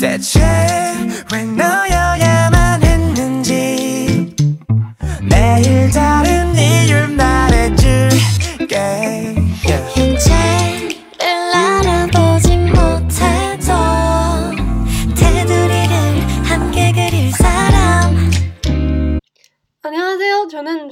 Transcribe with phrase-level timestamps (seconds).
[0.00, 0.40] 대체
[1.32, 2.05] 왜 너여야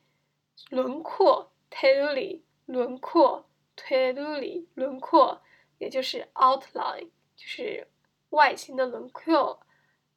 [0.69, 5.41] 轮廓 teduli 轮廓 teduli 轮廓，
[5.77, 7.89] 也就是 outline 就是
[8.29, 9.59] 外形的轮廓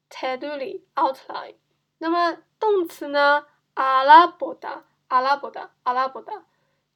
[0.09, 1.55] teduli outline
[1.97, 6.45] 那么动词呢，阿拉伯的阿拉伯的阿拉伯的。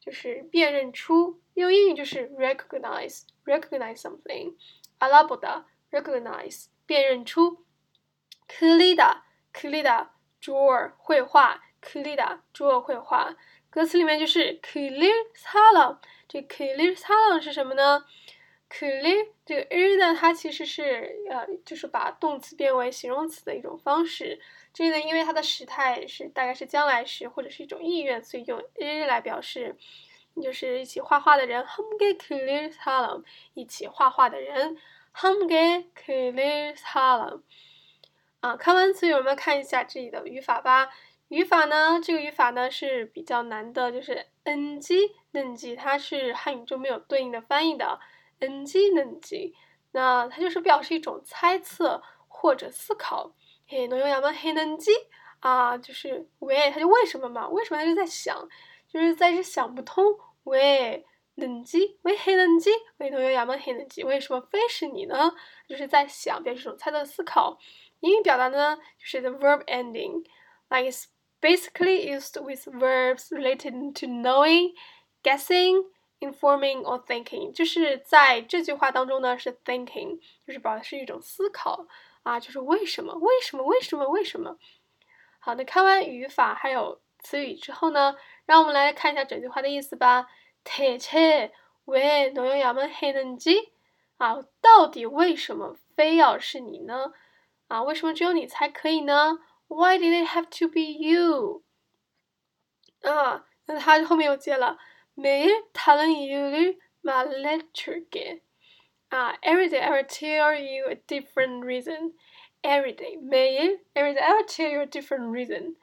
[0.07, 4.55] 就是辨认出，用英语就是 recognize，recognize something。
[4.99, 7.65] 阿拉伯的 recognize 辨认出。
[8.47, 10.07] kaleida，kaleida
[10.41, 13.35] draw 绘画，kaleida draw 绘画。
[13.69, 15.97] 歌词里面就是 kaleid salon，
[16.29, 18.05] 这 kaleid salon 是什么呢？
[18.69, 24.39] Kuli 这个 i 呢，它其实是呃，就是把动词变为形容词的一种方式。
[24.73, 29.75] 这呢，因为它的时态是大概是将来时或者是一种意愿，所以用 r 来表示，
[30.41, 33.23] 就是一起画画的人 h u m g e Kuli s a l a m
[33.53, 34.77] 一起画画的人
[35.13, 37.39] h u m g e Kuli s a l a m
[38.41, 40.89] 啊，看完词语，我们看一下这里的语法吧。
[41.29, 44.79] 语法呢，这个语法呢是比较难的，就是 ng
[45.33, 47.99] ng，它是汉语中没有对应的翻译的。
[48.39, 49.53] N G N G，
[49.91, 53.33] 那它就是表示一种猜测或者思考。
[53.67, 54.31] 嘿，能用亚吗？
[54.31, 54.91] 嘿，N G
[55.39, 57.49] 啊，就是喂，他就为什么嘛？
[57.49, 58.47] 为什么他就在想，
[58.87, 60.05] 就是在这想不通。
[60.43, 61.05] 喂
[61.35, 63.57] ，N G，喂，嘿，N G，喂，能用亚吗？
[63.61, 65.33] 嘿，N G，为什么非是你呢？
[65.67, 67.57] 就是在想，表示一种猜测思考。
[67.99, 71.05] 英语表达呢，就是 the verb ending，like it's
[71.41, 74.73] basically used with verbs related to knowing,
[75.23, 75.83] guessing.
[76.20, 81.88] Informing or thinking，就是在这句话当中呢，是 thinking，就是表示一种思考
[82.22, 83.14] 啊，就是为什么？
[83.14, 83.64] 为什么？
[83.64, 84.08] 为什么？
[84.08, 84.56] 为什么？
[85.40, 88.14] 好，那看完语法还有词语之后呢，
[88.46, 90.28] 让我们来看一下整句话的意思吧。
[90.64, 93.70] 대체왜너여야만했는 지？
[94.18, 97.12] 啊，到底为什么非要是你呢？
[97.66, 99.40] 啊，为什么只有你才可以呢？
[99.66, 101.64] Why did it have to be you？
[103.02, 104.78] 啊，那他后面又接了。
[105.16, 108.40] 매일 다른 이유를 말해줄게.
[109.10, 112.14] 아, every day I will tell you a different reason.
[112.62, 115.76] Every day, 매일, every day I will tell you a different reason.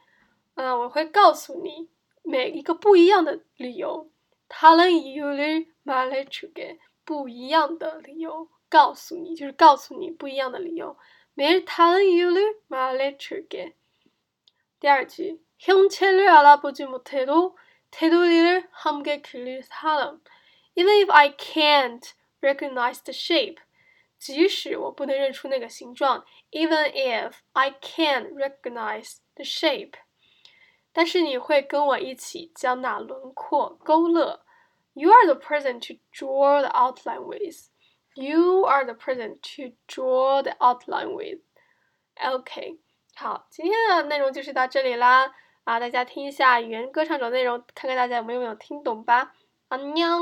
[0.55, 1.89] 啊，我会告诉你
[2.23, 4.09] 每一个不一样的理由。
[4.47, 6.79] 다른 이유를 말해줄게.
[7.05, 10.97] 不一样的理由，告诉你就是告诉你不一样的理由。
[11.33, 13.73] 매일 다른 이유를 말해줄게.
[14.79, 17.57] 第二句， 형체를 알아보지 못해도
[17.91, 20.21] 테두리를 함께 그릴 사람.
[20.75, 23.57] Even if I can't recognize the shape，
[24.17, 29.93] 即使我不能认出那个形状，Even if I can't recognize the shape，
[30.91, 34.45] 但是你会跟我一起将那轮廓勾勒。
[34.93, 37.69] You are the person to draw the outline with.
[38.15, 41.39] You are the person to draw the outline with.
[42.21, 42.79] OK，
[43.15, 45.33] 好，今天的内容就是到这里啦。
[45.64, 49.34] 啊，大家听一下原歌唱者内容，看看大家有没有没有听懂吧。
[49.68, 50.12] 啊，娘。